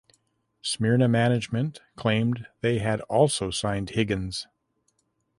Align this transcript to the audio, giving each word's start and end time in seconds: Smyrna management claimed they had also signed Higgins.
Smyrna 0.63 1.07
management 1.07 1.79
claimed 1.95 2.47
they 2.61 2.79
had 2.79 3.01
also 3.01 3.51
signed 3.51 3.91
Higgins. 3.91 4.47